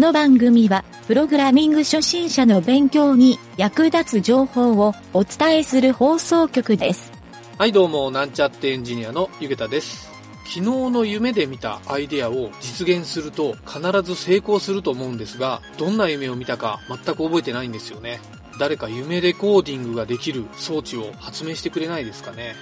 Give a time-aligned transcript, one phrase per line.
[0.00, 7.12] この番組は、プログラミング初心者の勉強に役立つ情報をお伝えする放送局です。
[7.58, 10.10] はいどうも、なんちゃってエンジニアのゆげたです。
[10.46, 18.22] 昨日の夢で見たアイデアを実現すると必ず成功すると思うんですが、どんな夢を見たか全く覚えてないんですよね。
[18.58, 22.56] 誰か夢レコーディングができる装置を発明してくれないですかね。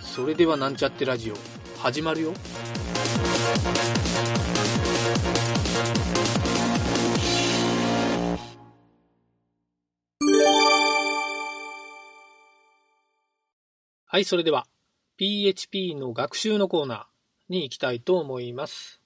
[0.00, 1.36] それではなんちゃってラジオ、
[1.78, 2.32] 始まるよ。
[14.14, 14.66] はい、それでは
[15.16, 17.04] PHP の学習のコーナー
[17.48, 19.00] に行きたいと思います。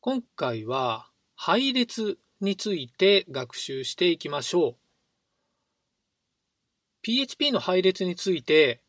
[0.00, 4.76] 今回は配列について学習していきましょう。
[7.00, 8.82] PHP の配列について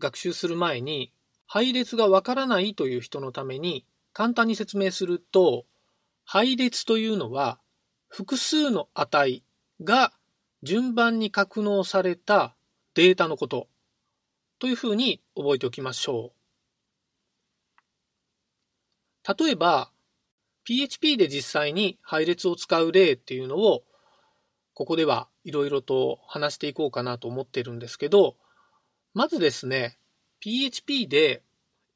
[0.00, 1.12] 学習する前に
[1.46, 5.64] 配列がわからないという人のために簡単に説明すると
[6.24, 7.60] 配列というのは
[8.08, 9.44] 複数の値
[9.84, 10.12] が
[10.64, 12.56] 順番に格納された
[12.94, 13.68] データのこと
[14.58, 16.36] というふうに覚えておきましょう。
[19.38, 19.90] 例えば、
[20.64, 23.84] PHP で実際に配列を使う例っていうのを、
[24.74, 28.36] ここではいろいろと話していこうかなと思ってるんですけど、
[29.14, 29.98] まずですね、
[30.40, 31.42] PHP で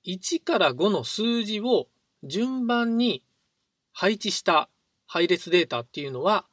[0.06, 1.88] 1から5の数字を
[2.24, 3.22] 順番に
[3.92, 4.68] 配置した
[5.06, 6.46] 配列データっていうのは、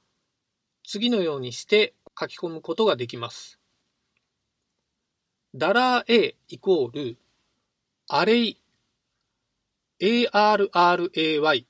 [0.83, 3.56] 次のようにして書き込むことができます。
[5.55, 7.17] ダラー A イコール、
[8.09, 8.61] アレイ、
[9.99, 11.65] ARRAY、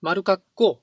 [0.00, 0.80] 丸括弧、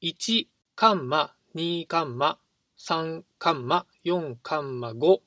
[0.00, 2.38] 1、カンマ、2カンマ、
[2.78, 5.20] 3カンマ、4カンマ5、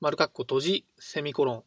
[0.00, 1.64] 丸括弧閉じ、セミコロン。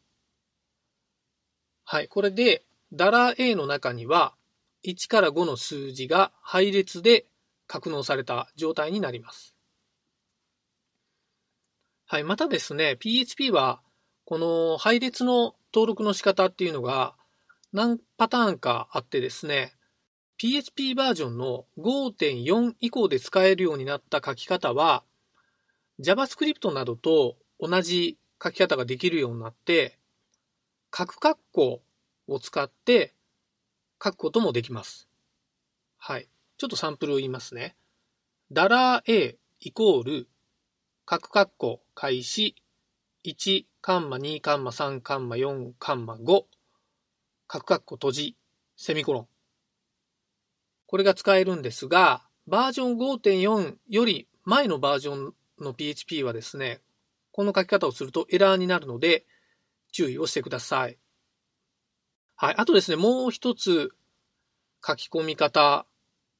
[1.84, 4.34] はい、これで、ダラー A の中には、
[4.82, 7.26] 1から5の数字が配列で
[7.66, 9.54] 格納された状態になります。
[12.06, 12.24] はい。
[12.24, 13.80] またですね、PHP は、
[14.24, 17.14] この配列の登録の仕方っていうのが
[17.72, 19.74] 何パターンかあってですね、
[20.38, 25.02] PHP バージョンの5.4以降で使えるようになった書き方は、
[26.00, 29.98] JavaScript などと同じ書き方ができるようになって、
[30.90, 31.82] 角括弧
[32.28, 33.12] を使って
[34.02, 35.08] 書くこともできます。
[35.98, 36.28] はい。
[36.56, 37.74] ちょっとサンプルを言いますね。
[38.56, 40.28] A イコール
[41.06, 42.54] 角括弧開始
[43.24, 46.44] 1カンマ2カンマ3カンマ4カンマ5
[47.46, 48.36] 角括弧閉じ。
[48.78, 49.28] セミコロン。
[50.86, 56.80] これが使えるんですがバージョン5.4より前のバージョンの PHP はですね
[57.30, 59.26] この書き方をするとエラーになるので
[59.92, 60.96] 注意をしてください。
[62.36, 62.54] はい。
[62.56, 63.90] あとですねもう一つ
[64.82, 65.84] 書き込み方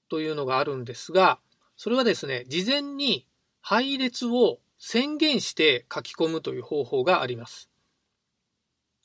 [0.08, 1.40] というのがあるんですが
[1.76, 3.26] それはですね事前に
[3.60, 7.70] 配列を宣言して書き込むという方法があります。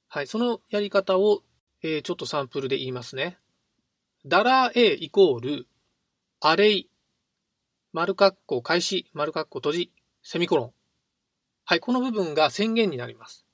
[0.07, 1.43] はい、そのやり方を、
[1.83, 3.37] えーちょっとサンプルで言いますね。
[4.25, 5.67] ダラー A イコール、
[6.41, 6.89] アレイ、
[7.93, 9.91] 丸括弧開始、丸括弧閉じ、
[10.23, 10.73] セミコロン。
[11.65, 13.45] はい、この部分が宣言になります。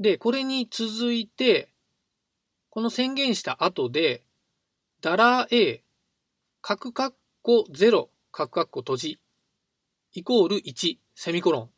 [0.00, 1.68] で、これに続いて、
[2.70, 4.24] この宣言した後で、
[5.00, 5.84] ダラー A、
[6.60, 7.12] 角括
[7.42, 9.20] 弧0、角括弧閉じ、
[10.14, 11.70] イコール1、セミコロン。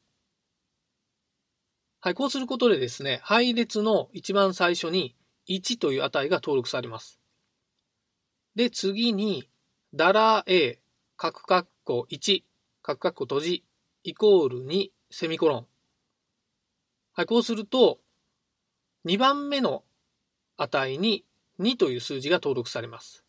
[2.00, 5.14] はい、こうすることでですね、配列の一番最初に
[5.48, 7.20] 1という値が登録されます。
[8.54, 9.48] で、次に、
[9.94, 10.80] ダラー A、
[11.16, 12.42] 角括弧1、
[12.82, 13.64] 角括弧閉じ、
[14.04, 15.66] イコール2、セミコロン。
[17.12, 17.98] はい、こうすると、
[19.04, 19.84] 2番目の
[20.56, 21.26] 値に
[21.60, 23.25] 2という数字が登録されます。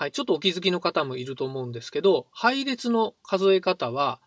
[0.00, 4.18] はい、ちょっとお気づきの方もいると思うんですけど、配列の数え方は、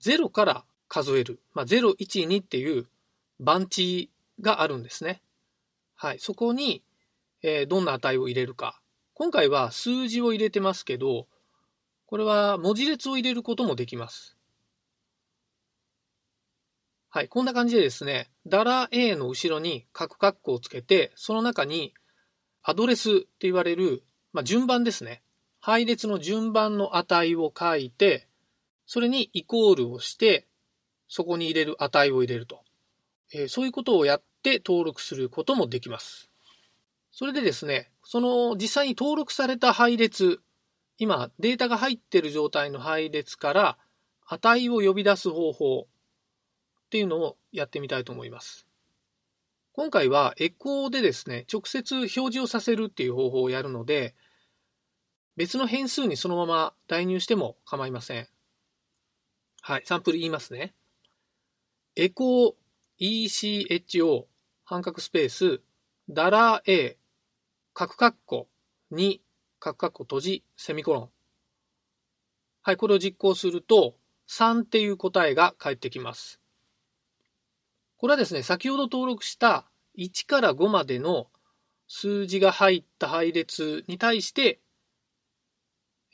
[0.00, 2.86] 0から数える、まあ、0、1、2っていう
[3.40, 5.22] 番地があるんですね。
[5.96, 6.84] はい、そこに、
[7.42, 8.80] えーどんな値を入れるか。
[9.14, 11.26] 今回は数字を入れてますけど、
[12.06, 14.36] これは文字列を入れることもできます。
[17.08, 21.92] はい、こんな感じでですね、ダラ A の後ろに角括弧をつけて、その中に
[22.62, 24.04] アドレスって言われる
[24.36, 25.22] まあ、順番ですね。
[25.60, 28.28] 配列の順番の値を書いて、
[28.84, 30.46] それにイコールをして、
[31.08, 32.60] そこに入れる値を入れると。
[33.32, 36.28] えーそういうことをやって登録することもできます。
[37.12, 40.42] それでですね、その実際に登録された配列、
[40.98, 43.78] 今データが入っている状態の配列から
[44.26, 48.66] 値を呼び出す方法っていうのをやってみたいと思います。
[49.76, 54.14] 今回はエコーでですね、直接表示をさせるっていう方法をやるので、
[55.36, 58.28] 別の変数にそのまま代入しても構いません。
[59.60, 60.74] はい、サンプル言いますね。
[61.94, 62.54] エコー
[62.98, 64.24] ECHO
[64.64, 65.60] 半角スペース
[66.08, 66.96] ダラー A
[67.74, 68.48] 角括弧
[68.92, 69.20] 2
[69.58, 71.10] 角括弧閉じセミコロン。
[72.62, 73.96] はい、これを実行すると
[74.28, 76.40] 3っていう答えが返ってきます。
[77.98, 79.66] これはですね、先ほど登録した
[79.98, 81.28] 1から5までの
[81.88, 84.60] 数字が入った配列に対して、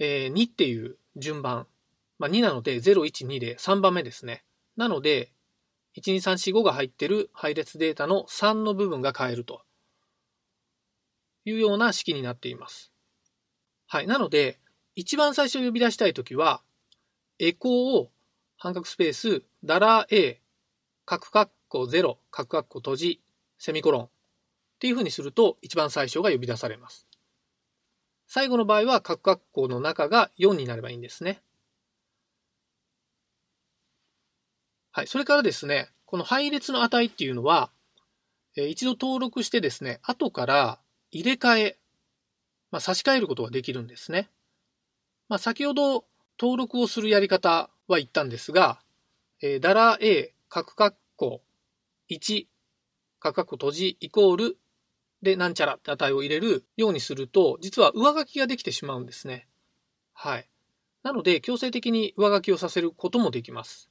[0.04, 1.68] えー、2っていう順番。
[2.18, 4.44] まあ、2なので0、1、2で3番目ですね。
[4.76, 5.32] なので、
[5.96, 9.62] 1、2、3、4、5が入ってる配列データの3の部分が変えると
[11.44, 12.90] いうような式になっています。
[13.86, 14.08] はい。
[14.08, 14.58] なので、
[14.96, 16.62] 一番最初呼び出したいときは、
[17.38, 18.10] エコーを
[18.56, 20.40] 半角スペース、ダラー A、
[21.04, 23.20] 角括弧0、角括弧閉じ、
[23.56, 24.08] セミコロンっ
[24.80, 27.06] ていうふうにすると一番最初が呼び出されます。
[28.34, 31.42] 最後の場合は角括弧の中が4になればいいんですね。
[34.90, 35.06] はい。
[35.06, 37.70] それからですね、この配列の値っていうのは、
[38.56, 40.78] え一度登録してですね、後から
[41.10, 41.78] 入れ替え、
[42.70, 44.30] まあ、差し替えることができるんですね。
[45.28, 46.06] まあ、先ほど
[46.40, 48.80] 登録をするやり方は言ったんですが、
[49.42, 51.42] えー、ダラ A、角括弧
[52.08, 52.46] 1、
[53.20, 54.58] 角括弧閉じイコール
[55.22, 59.48] でなんちゃらって値を入れるようにすると、実は上書きができてしまうんですね。
[60.12, 60.48] はい。
[61.02, 63.88] なので、強制的に上書きをさせることもできます。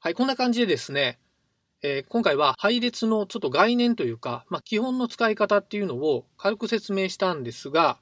[0.00, 1.18] はい、こんな感じでですね、
[1.82, 7.98] えー、今回は配列のちょっと概念というか、まあ、基本の使い方っていうのを軽く説明したんですが、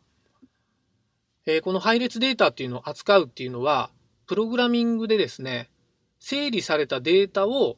[1.46, 3.90] えー、この配列データっていうのを扱うっていうのは、
[4.26, 5.70] プログラミングでですね、
[6.19, 7.76] 整理されたデータを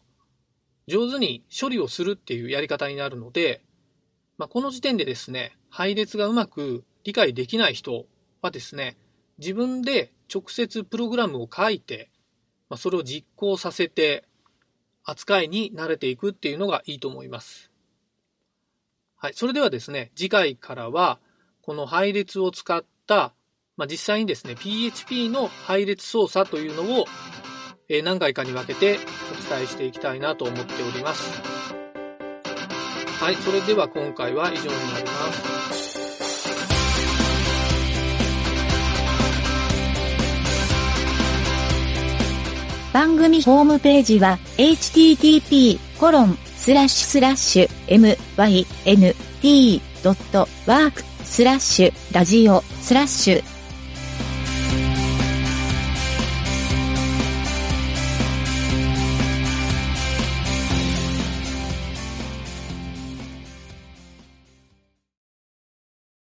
[0.89, 3.63] 上手に処理をするっていうやり方になるので、
[4.39, 8.07] まあ、この時点でですね、配列がうまく理解できない人
[8.43, 8.97] はですね、
[9.39, 12.11] 自分で直接プログラムを書いて、
[12.69, 14.25] まあ、それを実行させて、
[15.05, 17.71] 扱いに慣れていくっていうのがいいと思います。
[19.17, 19.35] はい。
[19.35, 21.21] それではですね、次回からは、
[21.63, 23.33] この配列を使った、
[23.77, 27.07] まあ、実際にですね、PHP の配列操作というのを、
[27.89, 28.99] え何回かに分けて
[29.31, 31.41] お伝えしていきたいなと思っております。
[33.21, 33.37] はい。
[33.37, 35.57] それでは今回は以上になります。
[42.93, 47.69] 番組ホームページは http コロンスラッシュスラッシュ
[49.45, 53.56] mynt.work スラッシュラジオスラッシュ